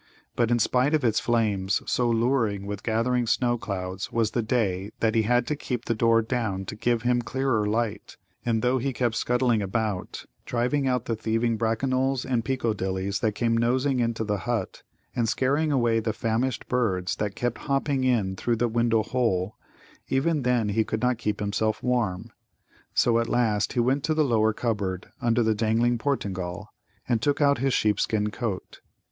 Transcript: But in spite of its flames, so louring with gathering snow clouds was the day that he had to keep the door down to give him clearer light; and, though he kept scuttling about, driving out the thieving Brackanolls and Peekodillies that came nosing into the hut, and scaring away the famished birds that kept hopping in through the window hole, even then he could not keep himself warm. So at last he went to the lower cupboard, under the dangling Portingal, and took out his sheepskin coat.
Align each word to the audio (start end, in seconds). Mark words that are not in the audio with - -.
But 0.35 0.49
in 0.49 0.57
spite 0.57 0.95
of 0.95 1.05
its 1.05 1.19
flames, 1.19 1.79
so 1.85 2.09
louring 2.09 2.65
with 2.65 2.81
gathering 2.81 3.27
snow 3.27 3.59
clouds 3.59 4.11
was 4.11 4.31
the 4.31 4.41
day 4.41 4.89
that 4.99 5.13
he 5.13 5.21
had 5.21 5.45
to 5.45 5.55
keep 5.55 5.85
the 5.85 5.93
door 5.93 6.23
down 6.23 6.65
to 6.65 6.75
give 6.75 7.03
him 7.03 7.21
clearer 7.21 7.67
light; 7.67 8.17
and, 8.43 8.63
though 8.63 8.79
he 8.79 8.93
kept 8.93 9.13
scuttling 9.13 9.61
about, 9.61 10.25
driving 10.43 10.87
out 10.87 11.05
the 11.05 11.15
thieving 11.15 11.55
Brackanolls 11.55 12.25
and 12.25 12.43
Peekodillies 12.43 13.19
that 13.19 13.35
came 13.35 13.55
nosing 13.55 13.99
into 13.99 14.23
the 14.23 14.39
hut, 14.39 14.81
and 15.15 15.29
scaring 15.29 15.71
away 15.71 15.99
the 15.99 16.13
famished 16.13 16.67
birds 16.67 17.17
that 17.17 17.35
kept 17.35 17.59
hopping 17.69 18.03
in 18.03 18.35
through 18.35 18.55
the 18.55 18.67
window 18.67 19.03
hole, 19.03 19.55
even 20.07 20.41
then 20.41 20.69
he 20.69 20.83
could 20.83 21.03
not 21.03 21.19
keep 21.19 21.39
himself 21.39 21.83
warm. 21.83 22.31
So 22.95 23.19
at 23.19 23.29
last 23.29 23.73
he 23.73 23.79
went 23.79 24.03
to 24.05 24.15
the 24.15 24.25
lower 24.25 24.51
cupboard, 24.51 25.11
under 25.21 25.43
the 25.43 25.53
dangling 25.53 25.99
Portingal, 25.99 26.69
and 27.07 27.21
took 27.21 27.39
out 27.39 27.59
his 27.59 27.75
sheepskin 27.75 28.31
coat. 28.31 28.81